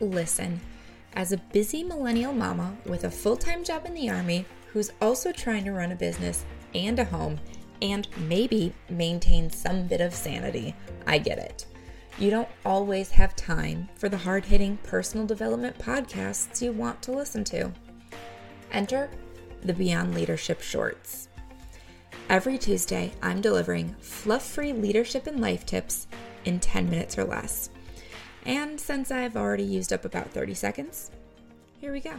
Listen, 0.00 0.60
as 1.14 1.32
a 1.32 1.38
busy 1.52 1.82
millennial 1.82 2.32
mama 2.32 2.76
with 2.86 3.04
a 3.04 3.10
full 3.10 3.36
time 3.36 3.64
job 3.64 3.84
in 3.86 3.94
the 3.94 4.08
Army 4.08 4.44
who's 4.72 4.92
also 5.00 5.32
trying 5.32 5.64
to 5.64 5.72
run 5.72 5.92
a 5.92 5.96
business 5.96 6.44
and 6.74 6.98
a 6.98 7.04
home 7.04 7.38
and 7.82 8.08
maybe 8.18 8.72
maintain 8.88 9.50
some 9.50 9.86
bit 9.86 10.00
of 10.00 10.14
sanity, 10.14 10.74
I 11.06 11.18
get 11.18 11.38
it. 11.38 11.66
You 12.18 12.30
don't 12.30 12.48
always 12.64 13.10
have 13.10 13.36
time 13.36 13.88
for 13.96 14.08
the 14.08 14.16
hard 14.16 14.44
hitting 14.44 14.76
personal 14.82 15.26
development 15.26 15.78
podcasts 15.78 16.60
you 16.60 16.72
want 16.72 17.00
to 17.02 17.12
listen 17.12 17.44
to. 17.44 17.72
Enter 18.72 19.08
the 19.62 19.72
Beyond 19.72 20.14
Leadership 20.14 20.60
Shorts. 20.60 21.28
Every 22.28 22.58
Tuesday, 22.58 23.12
I'm 23.22 23.40
delivering 23.40 23.96
fluff 24.00 24.44
free 24.44 24.72
leadership 24.72 25.26
and 25.26 25.40
life 25.40 25.64
tips 25.64 26.08
in 26.44 26.60
10 26.60 26.90
minutes 26.90 27.16
or 27.16 27.24
less. 27.24 27.70
And 28.46 28.80
since 28.80 29.10
I've 29.10 29.36
already 29.36 29.64
used 29.64 29.92
up 29.92 30.04
about 30.04 30.30
30 30.30 30.54
seconds, 30.54 31.10
here 31.80 31.92
we 31.92 32.00
go. 32.00 32.14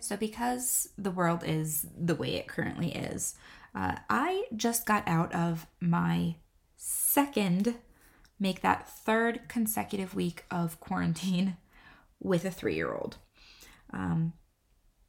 So, 0.00 0.16
because 0.16 0.88
the 0.96 1.10
world 1.10 1.42
is 1.44 1.86
the 1.98 2.14
way 2.14 2.34
it 2.34 2.46
currently 2.46 2.92
is, 2.92 3.34
uh, 3.74 3.96
I 4.08 4.44
just 4.54 4.86
got 4.86 5.06
out 5.06 5.34
of 5.34 5.66
my 5.80 6.36
second, 6.76 7.74
make 8.38 8.60
that 8.62 8.88
third 8.88 9.40
consecutive 9.48 10.14
week 10.14 10.44
of 10.50 10.80
quarantine 10.80 11.56
with 12.20 12.44
a 12.44 12.50
three 12.50 12.74
year 12.74 12.94
old. 12.94 13.18
Um, 13.92 14.32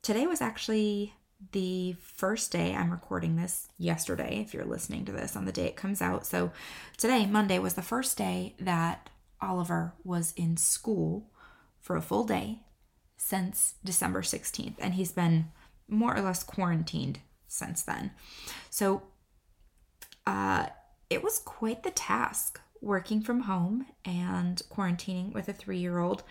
today 0.02 0.28
was 0.28 0.42
actually 0.42 1.14
the 1.52 1.96
first 2.02 2.52
day 2.52 2.74
I'm 2.74 2.92
recording 2.92 3.36
this 3.36 3.68
yesterday, 3.78 4.40
if 4.42 4.54
you're 4.54 4.66
listening 4.66 5.06
to 5.06 5.12
this 5.12 5.36
on 5.36 5.46
the 5.46 5.52
day 5.52 5.66
it 5.66 5.76
comes 5.76 6.02
out. 6.02 6.26
So 6.26 6.52
today, 6.98 7.26
Monday, 7.26 7.60
was 7.60 7.76
the 7.76 7.82
first 7.82 8.18
day 8.18 8.56
that 8.60 9.10
Oliver 9.42 9.94
was 10.04 10.34
in 10.36 10.58
school 10.58 11.30
for 11.80 11.96
a 11.96 12.02
full 12.02 12.24
day 12.24 12.60
since 13.18 13.76
December 13.84 14.22
16th, 14.22 14.76
and 14.80 14.94
he's 14.94 15.12
been 15.12 15.52
more 15.88 16.16
or 16.16 16.22
less 16.22 16.44
quarantined 16.44 17.20
since 17.48 17.82
then. 17.82 18.12
So 18.70 19.04
uh, 20.26 20.68
it 21.10 21.24
was 21.24 21.40
quite 21.40 21.84
the 21.84 21.92
task 21.92 22.60
working 22.82 23.22
from 23.22 23.42
home 23.42 23.88
and 24.06 24.62
quarantining 24.70 25.34
with 25.34 25.48
a 25.48 25.54
three 25.54 25.80
year 25.80 26.00
old. 26.00 26.24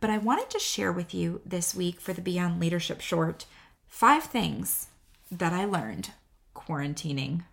But 0.00 0.10
I 0.10 0.18
wanted 0.18 0.50
to 0.50 0.58
share 0.58 0.92
with 0.92 1.14
you 1.14 1.40
this 1.44 1.74
week 1.74 2.00
for 2.00 2.12
the 2.12 2.20
Beyond 2.20 2.60
Leadership 2.60 3.00
short 3.00 3.46
five 3.86 4.24
things 4.24 4.88
that 5.30 5.52
I 5.52 5.64
learned 5.64 6.10
quarantining 6.54 7.44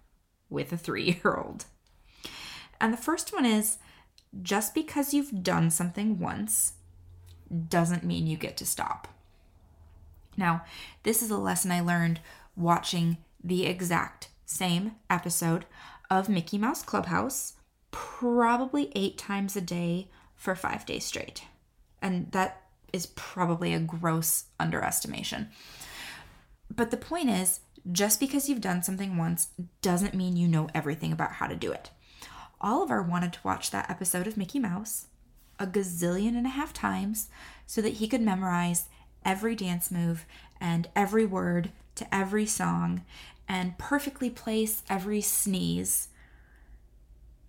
with 0.49 0.71
a 0.71 0.77
three 0.77 1.19
year 1.23 1.35
old. 1.35 1.65
And 2.79 2.91
the 2.91 2.97
first 2.97 3.33
one 3.33 3.45
is 3.45 3.77
just 4.41 4.73
because 4.73 5.13
you've 5.13 5.43
done 5.43 5.69
something 5.69 6.19
once 6.19 6.73
doesn't 7.67 8.03
mean 8.03 8.27
you 8.27 8.37
get 8.37 8.57
to 8.57 8.65
stop. 8.65 9.07
Now, 10.37 10.63
this 11.03 11.21
is 11.21 11.29
a 11.29 11.37
lesson 11.37 11.71
I 11.71 11.81
learned 11.81 12.21
watching 12.55 13.17
the 13.43 13.65
exact 13.65 14.29
same 14.45 14.93
episode 15.09 15.65
of 16.09 16.29
Mickey 16.29 16.57
Mouse 16.57 16.83
Clubhouse 16.83 17.53
probably 17.91 18.91
eight 18.95 19.17
times 19.17 19.55
a 19.55 19.61
day 19.61 20.07
for 20.35 20.55
five 20.55 20.85
days 20.85 21.05
straight. 21.05 21.43
And 22.01 22.31
that 22.31 22.63
is 22.93 23.07
probably 23.07 23.73
a 23.73 23.79
gross 23.79 24.45
underestimation. 24.59 25.49
But 26.73 26.91
the 26.91 26.97
point 26.97 27.29
is, 27.29 27.59
just 27.91 28.19
because 28.19 28.47
you've 28.47 28.61
done 28.61 28.83
something 28.83 29.17
once 29.17 29.49
doesn't 29.81 30.13
mean 30.13 30.37
you 30.37 30.47
know 30.47 30.69
everything 30.73 31.11
about 31.11 31.33
how 31.33 31.47
to 31.47 31.55
do 31.55 31.71
it. 31.71 31.89
Oliver 32.61 33.01
wanted 33.01 33.33
to 33.33 33.39
watch 33.43 33.71
that 33.71 33.89
episode 33.89 34.27
of 34.27 34.37
Mickey 34.37 34.59
Mouse 34.59 35.07
a 35.59 35.67
gazillion 35.67 36.35
and 36.35 36.47
a 36.47 36.51
half 36.51 36.73
times 36.73 37.29
so 37.67 37.81
that 37.81 37.93
he 37.93 38.07
could 38.07 38.21
memorize 38.21 38.85
every 39.23 39.55
dance 39.55 39.91
move 39.91 40.25
and 40.59 40.87
every 40.95 41.25
word 41.25 41.71
to 41.95 42.15
every 42.15 42.45
song 42.45 43.03
and 43.47 43.77
perfectly 43.77 44.29
place 44.29 44.81
every 44.89 45.21
sneeze 45.21 46.07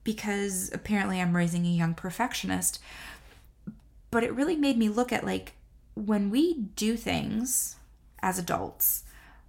because 0.04 0.70
apparently 0.74 1.20
I'm 1.20 1.36
raising 1.36 1.64
a 1.64 1.70
young 1.70 1.94
perfectionist. 1.94 2.80
But 4.10 4.24
it 4.24 4.34
really 4.34 4.56
made 4.56 4.76
me 4.76 4.88
look 4.88 5.12
at 5.12 5.24
like 5.24 5.54
when 5.94 6.28
we 6.28 6.54
do 6.76 6.96
things 6.96 7.76
as 8.22 8.38
adults, 8.38 9.04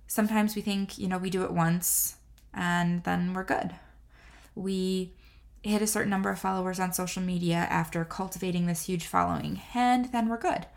sometimes 0.08 0.56
we 0.56 0.62
think, 0.62 0.98
you 0.98 1.08
know, 1.08 1.18
we 1.18 1.30
do 1.30 1.44
it 1.44 1.52
once 1.52 2.18
and 2.54 3.04
then 3.04 3.34
we're 3.34 3.44
good. 3.44 3.72
We 4.56 5.12
hit 5.64 5.82
a 5.82 5.88
certain 5.88 6.10
number 6.10 6.30
of 6.30 6.40
followers 6.40 6.80
on 6.80 6.94
social 6.94 7.24
media 7.24 7.56
after 7.56 8.04
cultivating 8.04 8.68
this 8.68 8.86
huge 8.86 9.06
following, 9.06 9.62
and 9.74 10.12
then 10.12 10.28
we're 10.28 10.38
good. 10.38 10.68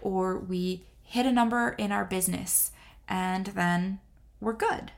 Or 0.00 0.38
we 0.38 0.84
hit 1.02 1.26
a 1.26 1.32
number 1.32 1.70
in 1.70 1.90
our 1.90 2.04
business 2.04 2.70
and 3.08 3.46
then 3.46 3.98
we're 4.40 4.52
good. 4.52 4.92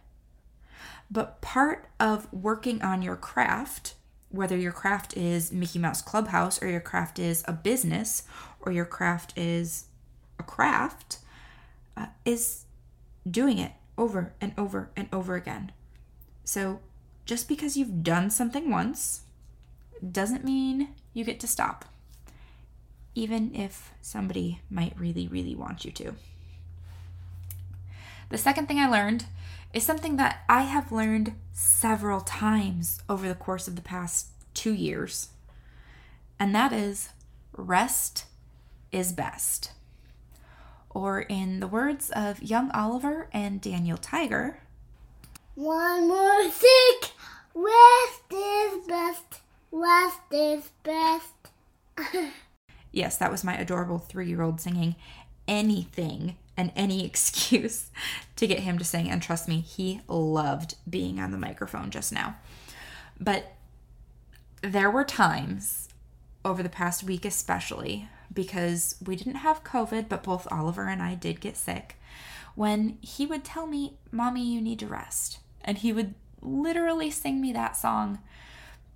But 1.10 1.40
part 1.40 1.88
of 1.98 2.32
working 2.32 2.82
on 2.82 3.00
your 3.00 3.16
craft, 3.16 3.94
whether 4.28 4.56
your 4.56 4.72
craft 4.72 5.16
is 5.16 5.52
Mickey 5.52 5.78
Mouse 5.78 6.02
Clubhouse 6.02 6.62
or 6.62 6.68
your 6.68 6.80
craft 6.80 7.18
is 7.18 7.44
a 7.46 7.52
business 7.52 8.24
or 8.60 8.72
your 8.72 8.84
craft 8.84 9.36
is 9.38 9.86
a 10.38 10.42
craft, 10.42 11.18
uh, 11.96 12.06
is 12.24 12.64
doing 13.28 13.58
it 13.58 13.72
over 13.96 14.34
and 14.40 14.52
over 14.58 14.90
and 14.96 15.08
over 15.12 15.34
again. 15.34 15.72
So 16.44 16.80
just 17.24 17.48
because 17.48 17.76
you've 17.76 18.02
done 18.02 18.30
something 18.30 18.70
once 18.70 19.22
doesn't 20.12 20.44
mean 20.44 20.88
you 21.12 21.24
get 21.24 21.40
to 21.40 21.46
stop, 21.46 21.84
even 23.14 23.54
if 23.54 23.92
somebody 24.00 24.60
might 24.70 24.98
really, 24.98 25.28
really 25.28 25.54
want 25.54 25.84
you 25.84 25.92
to. 25.92 26.14
The 28.28 28.38
second 28.38 28.66
thing 28.66 28.78
I 28.78 28.88
learned 28.88 29.26
is 29.72 29.84
something 29.84 30.16
that 30.16 30.40
I 30.48 30.62
have 30.62 30.92
learned 30.92 31.34
several 31.52 32.20
times 32.20 33.00
over 33.08 33.28
the 33.28 33.34
course 33.34 33.68
of 33.68 33.76
the 33.76 33.82
past 33.82 34.28
two 34.54 34.72
years, 34.72 35.30
and 36.38 36.54
that 36.54 36.72
is 36.72 37.10
rest 37.56 38.26
is 38.92 39.12
best. 39.12 39.72
Or, 40.92 41.20
in 41.20 41.60
the 41.60 41.68
words 41.68 42.10
of 42.10 42.42
young 42.42 42.70
Oliver 42.72 43.28
and 43.32 43.60
Daniel 43.60 43.96
Tiger, 43.96 44.58
one 45.54 46.08
more 46.08 46.50
sick, 46.50 47.12
rest 47.54 48.22
is 48.32 48.86
best, 48.88 49.40
rest 49.70 50.20
is 50.30 50.70
best. 50.82 51.34
yes, 52.92 53.16
that 53.18 53.30
was 53.30 53.44
my 53.44 53.56
adorable 53.56 53.98
three 53.98 54.28
year 54.28 54.42
old 54.42 54.60
singing 54.60 54.96
anything 55.48 56.36
and 56.56 56.72
any 56.76 57.04
excuse 57.06 57.90
to 58.36 58.46
get 58.46 58.60
him 58.60 58.78
to 58.78 58.84
sing. 58.84 59.10
And 59.10 59.22
trust 59.22 59.48
me, 59.48 59.60
he 59.60 60.00
loved 60.08 60.76
being 60.88 61.20
on 61.20 61.32
the 61.32 61.38
microphone 61.38 61.90
just 61.90 62.12
now. 62.12 62.36
But 63.18 63.52
there 64.62 64.90
were 64.90 65.04
times 65.04 65.88
over 66.44 66.62
the 66.62 66.68
past 66.68 67.02
week, 67.02 67.24
especially 67.24 68.08
because 68.32 68.96
we 69.04 69.16
didn't 69.16 69.36
have 69.36 69.64
COVID, 69.64 70.08
but 70.08 70.22
both 70.22 70.50
Oliver 70.50 70.86
and 70.86 71.02
I 71.02 71.14
did 71.14 71.40
get 71.40 71.56
sick, 71.56 71.96
when 72.54 72.98
he 73.00 73.26
would 73.26 73.44
tell 73.44 73.66
me, 73.66 73.98
Mommy, 74.10 74.44
you 74.44 74.60
need 74.60 74.78
to 74.80 74.86
rest. 74.86 75.38
And 75.62 75.78
he 75.78 75.92
would 75.92 76.14
literally 76.40 77.10
sing 77.10 77.40
me 77.40 77.52
that 77.52 77.76
song 77.76 78.20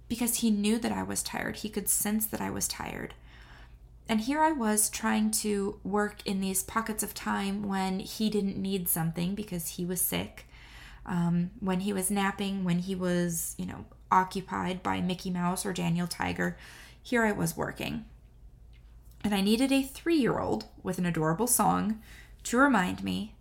because 0.09 0.37
he 0.37 0.51
knew 0.51 0.79
that 0.79 0.93
I 0.93 1.03
was 1.03 1.23
tired. 1.23 1.57
He 1.57 1.69
could 1.69 1.89
sense 1.89 2.27
that 2.27 2.41
I 2.41 2.51
was 2.51 2.69
tired. 2.69 3.15
And 4.09 4.21
here 4.21 4.41
I 4.41 4.53
was 4.53 4.91
trying 4.91 5.31
to 5.31 5.81
work 5.83 6.19
in 6.27 6.41
these 6.41 6.63
pockets 6.63 7.03
of 7.03 7.15
time 7.15 7.63
when 7.67 8.01
he 8.01 8.29
didn't 8.29 8.59
need 8.61 8.89
something 8.89 9.35
because 9.35 9.71
he 9.71 9.87
was 9.87 10.01
sick, 10.01 10.47
um, 11.07 11.51
when 11.61 11.81
he 11.81 11.93
was 11.93 12.11
napping, 12.11 12.65
when 12.65 12.81
he 12.81 12.95
was, 12.95 13.55
you 13.57 13.65
know, 13.65 13.87
occupied 14.11 14.83
by 14.83 15.01
Mickey 15.01 15.31
Mouse 15.31 15.65
or 15.65 15.73
Daniel 15.73 16.07
Tiger. 16.07 16.59
Here 17.03 17.25
I 17.25 17.33
was 17.33 17.57
working. 17.57 18.05
And 19.23 19.35
I 19.35 19.41
needed 19.41 19.73
a 19.73 19.83
three 19.83 20.17
year 20.17 20.39
old 20.39 20.67
with 20.83 20.99
an 20.99 21.07
adorable 21.07 21.47
song 21.47 22.01
to 22.45 22.59
remind 22.59 23.03
me 23.03 23.35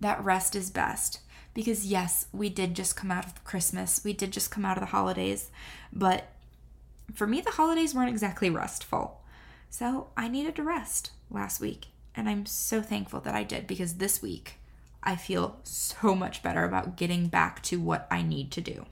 that 0.00 0.24
rest 0.24 0.54
is 0.54 0.70
best. 0.70 1.18
Because, 1.54 1.86
yes, 1.86 2.26
we 2.32 2.50
did 2.50 2.74
just 2.74 2.96
come 2.96 3.10
out 3.10 3.24
of 3.24 3.44
Christmas, 3.44 4.02
we 4.04 4.12
did 4.12 4.32
just 4.32 4.50
come 4.50 4.64
out 4.64 4.76
of 4.76 4.82
the 4.82 4.86
holidays, 4.90 5.50
but 5.92 6.28
for 7.14 7.26
me, 7.26 7.40
the 7.40 7.52
holidays 7.52 7.94
weren't 7.94 8.10
exactly 8.10 8.50
restful. 8.50 9.20
So 9.70 10.08
I 10.16 10.28
needed 10.28 10.56
to 10.56 10.62
rest 10.62 11.10
last 11.30 11.60
week. 11.60 11.86
And 12.14 12.28
I'm 12.28 12.46
so 12.46 12.80
thankful 12.80 13.20
that 13.20 13.34
I 13.34 13.42
did 13.42 13.66
because 13.66 13.94
this 13.94 14.22
week 14.22 14.54
I 15.02 15.16
feel 15.16 15.58
so 15.64 16.14
much 16.14 16.42
better 16.42 16.64
about 16.64 16.96
getting 16.96 17.26
back 17.26 17.62
to 17.64 17.80
what 17.80 18.06
I 18.10 18.22
need 18.22 18.50
to 18.52 18.60
do. 18.60 18.86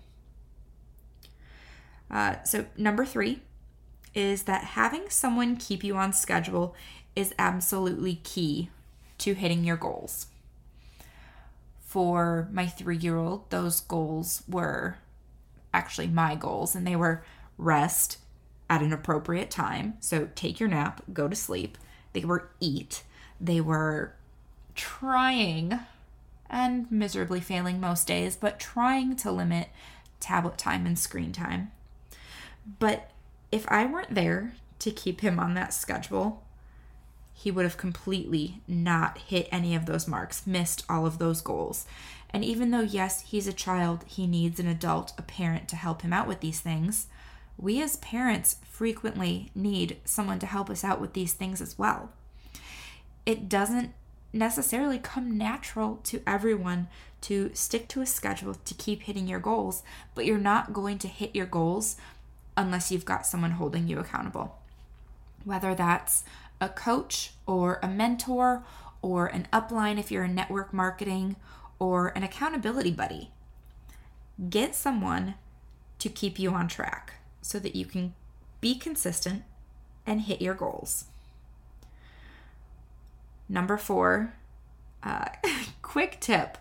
Uh, 2.10 2.42
so, 2.42 2.66
number 2.76 3.06
three 3.06 3.40
is 4.14 4.42
that 4.42 4.64
having 4.64 5.08
someone 5.08 5.56
keep 5.56 5.82
you 5.82 5.96
on 5.96 6.12
schedule 6.12 6.74
is 7.16 7.32
absolutely 7.38 8.16
key 8.16 8.68
to 9.18 9.34
hitting 9.34 9.64
your 9.64 9.78
goals. 9.78 10.26
For 11.92 12.48
my 12.50 12.68
three 12.68 12.96
year 12.96 13.18
old, 13.18 13.50
those 13.50 13.82
goals 13.82 14.44
were 14.48 14.96
actually 15.74 16.06
my 16.06 16.36
goals, 16.36 16.74
and 16.74 16.86
they 16.86 16.96
were 16.96 17.22
rest, 17.58 18.16
at 18.70 18.80
an 18.80 18.94
appropriate 18.94 19.50
time. 19.50 19.98
So 20.00 20.30
take 20.34 20.58
your 20.58 20.70
nap, 20.70 21.02
go 21.12 21.28
to 21.28 21.36
sleep. 21.36 21.76
They 22.14 22.24
were 22.24 22.48
eat. 22.60 23.02
They 23.38 23.60
were 23.60 24.14
trying 24.74 25.80
and 26.48 26.90
miserably 26.90 27.40
failing 27.40 27.78
most 27.78 28.06
days, 28.06 28.36
but 28.36 28.58
trying 28.58 29.14
to 29.16 29.30
limit 29.30 29.68
tablet 30.18 30.56
time 30.56 30.86
and 30.86 30.98
screen 30.98 31.32
time. 31.32 31.70
But 32.78 33.10
if 33.50 33.70
I 33.70 33.84
weren't 33.84 34.14
there 34.14 34.54
to 34.78 34.90
keep 34.90 35.20
him 35.20 35.38
on 35.38 35.52
that 35.52 35.74
schedule, 35.74 36.42
he 37.42 37.50
would 37.50 37.64
have 37.64 37.76
completely 37.76 38.60
not 38.68 39.18
hit 39.18 39.48
any 39.50 39.74
of 39.74 39.86
those 39.86 40.06
marks, 40.06 40.46
missed 40.46 40.84
all 40.88 41.06
of 41.06 41.18
those 41.18 41.40
goals. 41.40 41.86
And 42.30 42.44
even 42.44 42.70
though, 42.70 42.82
yes, 42.82 43.22
he's 43.22 43.48
a 43.48 43.52
child, 43.52 44.04
he 44.06 44.28
needs 44.28 44.60
an 44.60 44.68
adult, 44.68 45.12
a 45.18 45.22
parent 45.22 45.66
to 45.70 45.76
help 45.76 46.02
him 46.02 46.12
out 46.12 46.28
with 46.28 46.38
these 46.38 46.60
things, 46.60 47.08
we 47.58 47.82
as 47.82 47.96
parents 47.96 48.58
frequently 48.70 49.50
need 49.56 49.96
someone 50.04 50.38
to 50.38 50.46
help 50.46 50.70
us 50.70 50.84
out 50.84 51.00
with 51.00 51.14
these 51.14 51.32
things 51.32 51.60
as 51.60 51.76
well. 51.76 52.10
It 53.26 53.48
doesn't 53.48 53.92
necessarily 54.32 55.00
come 55.00 55.36
natural 55.36 55.98
to 56.04 56.22
everyone 56.24 56.86
to 57.22 57.50
stick 57.54 57.88
to 57.88 58.00
a 58.00 58.06
schedule 58.06 58.54
to 58.54 58.74
keep 58.74 59.02
hitting 59.02 59.26
your 59.26 59.40
goals, 59.40 59.82
but 60.14 60.26
you're 60.26 60.38
not 60.38 60.72
going 60.72 60.98
to 61.00 61.08
hit 61.08 61.34
your 61.34 61.46
goals 61.46 61.96
unless 62.56 62.92
you've 62.92 63.04
got 63.04 63.26
someone 63.26 63.52
holding 63.52 63.88
you 63.88 63.98
accountable. 63.98 64.58
Whether 65.44 65.74
that's 65.74 66.22
a 66.62 66.68
coach 66.68 67.32
or 67.44 67.80
a 67.82 67.88
mentor 67.88 68.64
or 69.02 69.26
an 69.26 69.48
upline 69.52 69.98
if 69.98 70.12
you're 70.12 70.24
in 70.24 70.34
network 70.34 70.72
marketing 70.72 71.34
or 71.80 72.08
an 72.16 72.22
accountability 72.22 72.92
buddy. 72.92 73.32
Get 74.48 74.76
someone 74.76 75.34
to 75.98 76.08
keep 76.08 76.38
you 76.38 76.52
on 76.52 76.68
track 76.68 77.14
so 77.42 77.58
that 77.58 77.74
you 77.74 77.84
can 77.84 78.14
be 78.60 78.76
consistent 78.76 79.42
and 80.06 80.22
hit 80.22 80.40
your 80.40 80.54
goals. 80.54 81.06
Number 83.48 83.76
four, 83.76 84.34
uh, 85.02 85.26
quick 85.82 86.18
tip. 86.20 86.58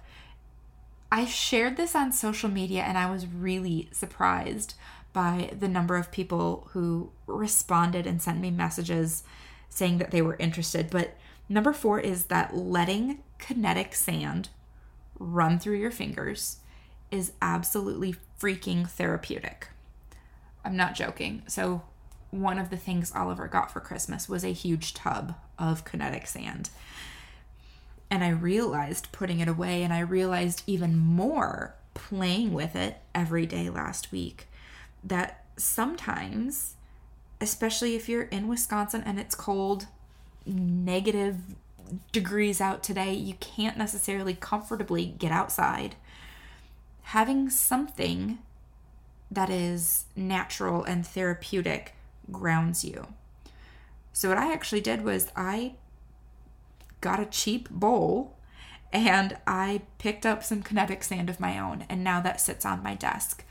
I 1.11 1.25
shared 1.25 1.77
this 1.77 1.95
on 1.95 2.11
social 2.11 2.49
media 2.49 2.81
and 2.81 2.97
I 2.97 3.09
was 3.09 3.27
really 3.27 3.87
surprised 3.91 4.73
by 5.13 5.51
the 5.57 5.67
number 5.67 5.95
of 5.95 6.11
people 6.11 6.69
who 6.71 7.11
responded 7.27 8.07
and 8.07 8.19
sent 8.19 8.39
me 8.39 8.49
messages 8.49 9.23
saying 9.71 9.97
that 9.97 10.11
they 10.11 10.21
were 10.21 10.35
interested. 10.35 10.89
But 10.91 11.17
number 11.49 11.73
four 11.73 11.99
is 11.99 12.25
that 12.25 12.55
letting 12.55 13.23
kinetic 13.39 13.95
sand 13.95 14.49
run 15.17 15.57
through 15.57 15.77
your 15.77 15.91
fingers 15.91 16.57
is 17.09 17.31
absolutely 17.41 18.15
freaking 18.39 18.87
therapeutic. 18.87 19.69
I'm 20.63 20.75
not 20.75 20.93
joking. 20.93 21.43
So, 21.47 21.83
one 22.29 22.57
of 22.57 22.69
the 22.69 22.77
things 22.77 23.11
Oliver 23.13 23.47
got 23.47 23.71
for 23.71 23.81
Christmas 23.81 24.29
was 24.29 24.45
a 24.45 24.53
huge 24.53 24.93
tub 24.93 25.35
of 25.59 25.83
kinetic 25.83 26.27
sand. 26.27 26.69
And 28.09 28.23
I 28.23 28.29
realized 28.29 29.11
putting 29.11 29.41
it 29.41 29.49
away, 29.49 29.83
and 29.83 29.91
I 29.91 29.99
realized 29.99 30.63
even 30.65 30.97
more 30.97 31.75
playing 31.93 32.53
with 32.53 32.75
it 32.75 32.97
every 33.13 33.45
day 33.45 33.69
last 33.69 34.11
week 34.11 34.47
that 35.03 35.43
sometimes, 35.57 36.75
especially 37.41 37.95
if 37.95 38.07
you're 38.07 38.23
in 38.23 38.47
Wisconsin 38.47 39.03
and 39.05 39.19
it's 39.19 39.35
cold, 39.35 39.87
negative 40.45 41.37
degrees 42.11 42.61
out 42.61 42.83
today, 42.83 43.13
you 43.13 43.33
can't 43.35 43.77
necessarily 43.77 44.33
comfortably 44.33 45.05
get 45.05 45.31
outside. 45.31 45.95
Having 47.03 47.49
something 47.49 48.39
that 49.29 49.49
is 49.49 50.05
natural 50.15 50.83
and 50.83 51.05
therapeutic 51.05 51.95
grounds 52.31 52.83
you. 52.83 53.07
So, 54.13 54.29
what 54.29 54.37
I 54.37 54.51
actually 54.51 54.81
did 54.81 55.03
was 55.03 55.31
I 55.35 55.75
got 56.99 57.19
a 57.19 57.25
cheap 57.25 57.69
bowl 57.69 58.37
and 58.93 59.37
I 59.47 59.81
picked 59.99 60.25
up 60.25 60.43
some 60.43 60.61
kinetic 60.61 61.03
sand 61.03 61.29
of 61.29 61.39
my 61.39 61.57
own, 61.57 61.85
and 61.89 62.03
now 62.03 62.19
that 62.21 62.41
sits 62.41 62.65
on 62.65 62.83
my 62.83 62.93
desk. 62.93 63.45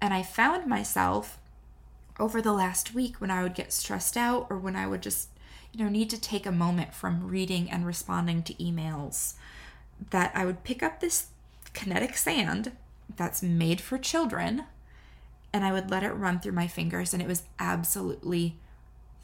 And 0.00 0.12
I 0.12 0.22
found 0.22 0.66
myself 0.66 1.38
over 2.18 2.42
the 2.42 2.52
last 2.52 2.94
week 2.94 3.20
when 3.20 3.30
I 3.30 3.42
would 3.42 3.54
get 3.54 3.72
stressed 3.72 4.16
out 4.16 4.46
or 4.50 4.58
when 4.58 4.76
I 4.76 4.86
would 4.86 5.02
just, 5.02 5.28
you 5.72 5.84
know, 5.84 5.90
need 5.90 6.10
to 6.10 6.20
take 6.20 6.46
a 6.46 6.52
moment 6.52 6.94
from 6.94 7.28
reading 7.28 7.70
and 7.70 7.86
responding 7.86 8.42
to 8.44 8.54
emails 8.54 9.34
that 10.10 10.32
I 10.34 10.44
would 10.44 10.64
pick 10.64 10.82
up 10.82 11.00
this 11.00 11.28
kinetic 11.74 12.16
sand 12.16 12.72
that's 13.16 13.42
made 13.42 13.80
for 13.80 13.98
children 13.98 14.64
and 15.52 15.64
I 15.64 15.72
would 15.72 15.90
let 15.90 16.02
it 16.02 16.10
run 16.10 16.40
through 16.40 16.52
my 16.52 16.66
fingers, 16.66 17.12
and 17.12 17.22
it 17.22 17.28
was 17.28 17.44
absolutely 17.58 18.56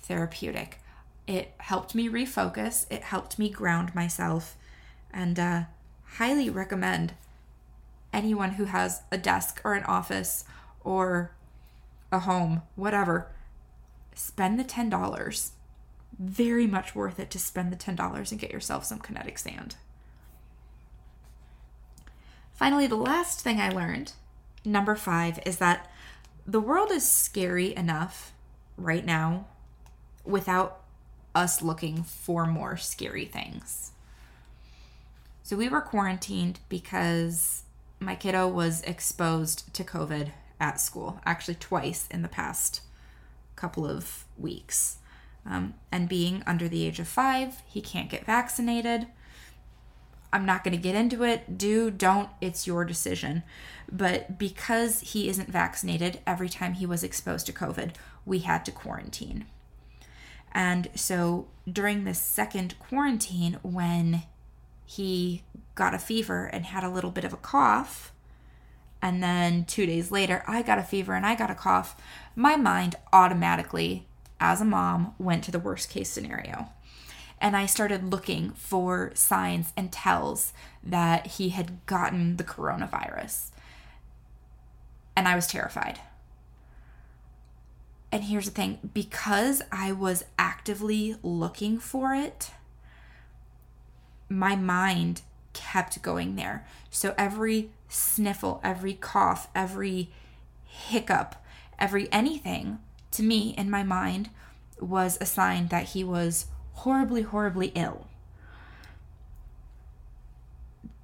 therapeutic. 0.00 0.80
It 1.26 1.52
helped 1.58 1.94
me 1.94 2.08
refocus, 2.08 2.86
it 2.90 3.02
helped 3.02 3.38
me 3.38 3.48
ground 3.50 3.94
myself, 3.94 4.56
and 5.12 5.38
uh, 5.38 5.62
highly 6.16 6.50
recommend 6.50 7.14
anyone 8.12 8.52
who 8.52 8.66
has 8.66 9.02
a 9.10 9.18
desk 9.18 9.60
or 9.64 9.74
an 9.74 9.84
office 9.84 10.44
or 10.82 11.32
a 12.14 12.20
home, 12.20 12.62
whatever, 12.76 13.30
spend 14.14 14.58
the 14.58 14.64
$10. 14.64 15.50
Very 16.18 16.66
much 16.66 16.94
worth 16.94 17.18
it 17.18 17.30
to 17.30 17.38
spend 17.38 17.72
the 17.72 17.76
$10 17.76 18.30
and 18.30 18.40
get 18.40 18.52
yourself 18.52 18.84
some 18.84 19.00
kinetic 19.00 19.38
sand. 19.38 19.76
Finally, 22.52 22.86
the 22.86 22.94
last 22.94 23.40
thing 23.40 23.60
I 23.60 23.68
learned, 23.68 24.12
number 24.64 24.94
five, 24.94 25.40
is 25.44 25.58
that 25.58 25.90
the 26.46 26.60
world 26.60 26.90
is 26.90 27.06
scary 27.08 27.74
enough 27.74 28.32
right 28.76 29.04
now 29.04 29.46
without 30.24 30.80
us 31.34 31.62
looking 31.62 32.04
for 32.04 32.46
more 32.46 32.76
scary 32.76 33.24
things. 33.24 33.90
So 35.42 35.56
we 35.56 35.68
were 35.68 35.80
quarantined 35.80 36.60
because 36.68 37.64
my 37.98 38.14
kiddo 38.14 38.46
was 38.48 38.82
exposed 38.82 39.74
to 39.74 39.84
COVID 39.84 40.30
at 40.60 40.80
school, 40.80 41.20
actually, 41.24 41.56
twice 41.56 42.06
in 42.10 42.22
the 42.22 42.28
past 42.28 42.80
couple 43.56 43.86
of 43.86 44.24
weeks. 44.38 44.98
Um, 45.46 45.74
and 45.92 46.08
being 46.08 46.42
under 46.46 46.68
the 46.68 46.86
age 46.86 46.98
of 47.00 47.08
five, 47.08 47.62
he 47.66 47.80
can't 47.80 48.10
get 48.10 48.24
vaccinated. 48.24 49.06
I'm 50.32 50.46
not 50.46 50.64
going 50.64 50.74
to 50.74 50.82
get 50.82 50.94
into 50.94 51.22
it. 51.22 51.58
Do, 51.58 51.90
don't, 51.90 52.28
it's 52.40 52.66
your 52.66 52.84
decision. 52.84 53.42
But 53.90 54.38
because 54.38 55.00
he 55.00 55.28
isn't 55.28 55.50
vaccinated, 55.50 56.20
every 56.26 56.48
time 56.48 56.74
he 56.74 56.86
was 56.86 57.04
exposed 57.04 57.46
to 57.46 57.52
COVID, 57.52 57.92
we 58.24 58.40
had 58.40 58.64
to 58.64 58.72
quarantine. 58.72 59.46
And 60.52 60.88
so 60.94 61.48
during 61.70 62.04
the 62.04 62.14
second 62.14 62.78
quarantine, 62.78 63.58
when 63.62 64.22
he 64.86 65.42
got 65.74 65.94
a 65.94 65.98
fever 65.98 66.46
and 66.46 66.66
had 66.66 66.84
a 66.84 66.90
little 66.90 67.10
bit 67.10 67.24
of 67.24 67.32
a 67.32 67.38
cough, 67.38 68.12
and 69.04 69.22
then 69.22 69.66
two 69.66 69.86
days 69.86 70.10
later, 70.10 70.42
I 70.48 70.62
got 70.62 70.78
a 70.78 70.82
fever 70.82 71.12
and 71.12 71.24
I 71.24 71.36
got 71.36 71.50
a 71.50 71.54
cough, 71.54 71.94
my 72.34 72.56
mind 72.56 72.96
automatically, 73.12 74.08
as 74.40 74.60
a 74.60 74.64
mom, 74.64 75.14
went 75.18 75.44
to 75.44 75.52
the 75.52 75.60
worst 75.60 75.90
case 75.90 76.08
scenario 76.08 76.70
and 77.44 77.54
I 77.54 77.66
started 77.66 78.10
looking 78.10 78.52
for 78.52 79.10
signs 79.12 79.74
and 79.76 79.92
tells 79.92 80.54
that 80.82 81.26
he 81.26 81.50
had 81.50 81.84
gotten 81.84 82.38
the 82.38 82.44
coronavirus. 82.44 83.50
And 85.14 85.28
I 85.28 85.34
was 85.34 85.46
terrified. 85.46 86.00
And 88.10 88.24
here's 88.24 88.46
the 88.46 88.50
thing 88.50 88.90
because 88.94 89.60
I 89.70 89.92
was 89.92 90.24
actively 90.38 91.16
looking 91.22 91.78
for 91.78 92.14
it, 92.14 92.52
my 94.30 94.56
mind 94.56 95.20
kept 95.54 96.02
going 96.02 96.36
there. 96.36 96.66
So 96.90 97.14
every 97.16 97.70
sniffle, 97.88 98.60
every 98.62 98.94
cough, 98.94 99.48
every 99.54 100.10
hiccup, 100.64 101.36
every 101.78 102.12
anything 102.12 102.80
to 103.12 103.22
me 103.22 103.54
in 103.56 103.70
my 103.70 103.82
mind 103.82 104.28
was 104.78 105.16
a 105.20 105.26
sign 105.26 105.68
that 105.68 105.90
he 105.90 106.04
was 106.04 106.46
horribly, 106.74 107.22
horribly 107.22 107.68
ill. 107.74 108.06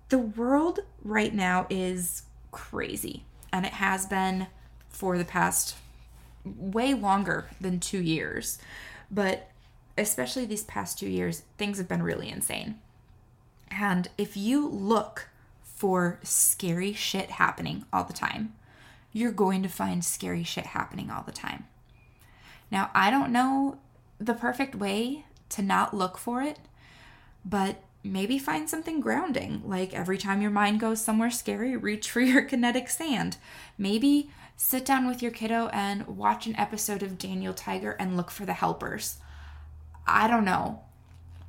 The 0.08 0.18
world 0.18 0.80
right 1.04 1.32
now 1.32 1.66
is 1.70 2.24
crazy, 2.50 3.24
and 3.52 3.64
it 3.64 3.74
has 3.74 4.06
been 4.06 4.48
for 4.88 5.16
the 5.16 5.24
past 5.24 5.76
way 6.44 6.94
longer 6.94 7.48
than 7.60 7.78
two 7.78 8.02
years. 8.02 8.58
But 9.10 9.50
especially 9.96 10.46
these 10.46 10.64
past 10.64 10.98
two 10.98 11.08
years, 11.08 11.42
things 11.58 11.78
have 11.78 11.88
been 11.88 12.02
really 12.02 12.28
insane. 12.28 12.80
And 13.70 14.08
if 14.18 14.36
you 14.36 14.68
look 14.68 15.28
for 15.62 16.18
scary 16.22 16.92
shit 16.92 17.30
happening 17.30 17.84
all 17.92 18.04
the 18.04 18.12
time, 18.12 18.54
you're 19.12 19.32
going 19.32 19.62
to 19.62 19.68
find 19.68 20.04
scary 20.04 20.44
shit 20.44 20.66
happening 20.66 21.10
all 21.10 21.22
the 21.22 21.32
time. 21.32 21.66
Now, 22.70 22.90
I 22.94 23.10
don't 23.10 23.32
know 23.32 23.78
the 24.18 24.34
perfect 24.34 24.74
way 24.74 25.24
to 25.50 25.62
not 25.62 25.94
look 25.94 26.18
for 26.18 26.42
it. 26.42 26.58
But 27.44 27.82
maybe 28.02 28.38
find 28.38 28.68
something 28.68 29.00
grounding, 29.00 29.62
like 29.64 29.92
every 29.92 30.18
time 30.18 30.40
your 30.40 30.50
mind 30.50 30.80
goes 30.80 31.02
somewhere 31.02 31.30
scary, 31.30 31.76
reach 31.76 32.10
for 32.10 32.20
your 32.20 32.42
kinetic 32.42 32.88
sand. 32.88 33.36
Maybe 33.76 34.30
sit 34.56 34.84
down 34.84 35.06
with 35.06 35.22
your 35.22 35.30
kiddo 35.30 35.68
and 35.68 36.06
watch 36.06 36.46
an 36.46 36.56
episode 36.56 37.02
of 37.02 37.18
Daniel 37.18 37.54
Tiger 37.54 37.92
and 37.92 38.16
look 38.16 38.30
for 38.30 38.44
the 38.44 38.52
helpers. 38.54 39.18
I 40.06 40.28
don't 40.28 40.44
know. 40.44 40.82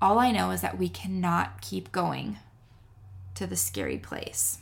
All 0.01 0.17
I 0.17 0.31
know 0.31 0.50
is 0.50 0.62
that 0.62 0.79
we 0.79 0.89
cannot 0.89 1.62
keep 1.62 1.91
going 1.91 2.39
to 3.36 3.46
the 3.46 3.55
scary 3.55 3.98
place. 3.98 4.58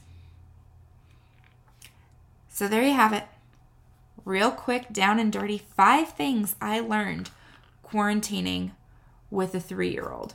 So 2.49 2.67
there 2.67 2.83
you 2.83 2.93
have 2.93 3.13
it. 3.13 3.23
Real 4.25 4.51
quick, 4.51 4.91
down 4.91 5.17
and 5.17 5.31
dirty, 5.31 5.57
five 5.57 6.09
things 6.09 6.57
I 6.61 6.81
learned 6.81 7.29
quarantining 7.85 8.71
with 9.31 9.55
a 9.55 9.61
three 9.61 9.91
year 9.91 10.09
old. 10.09 10.33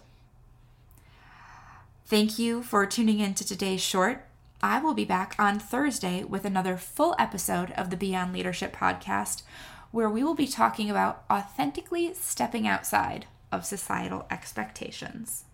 Thank 2.06 2.38
you 2.38 2.62
for 2.62 2.86
tuning 2.86 3.20
in 3.20 3.34
to 3.34 3.46
today's 3.46 3.82
short. 3.82 4.24
I 4.62 4.80
will 4.80 4.94
be 4.94 5.04
back 5.04 5.34
on 5.38 5.58
Thursday 5.58 6.24
with 6.24 6.46
another 6.46 6.78
full 6.78 7.14
episode 7.18 7.72
of 7.72 7.90
the 7.90 7.96
Beyond 7.96 8.32
Leadership 8.32 8.74
podcast, 8.74 9.42
where 9.90 10.08
we 10.08 10.24
will 10.24 10.34
be 10.34 10.46
talking 10.46 10.90
about 10.90 11.24
authentically 11.30 12.14
stepping 12.14 12.66
outside 12.66 13.26
of 13.52 13.64
societal 13.64 14.26
expectations. 14.30 15.44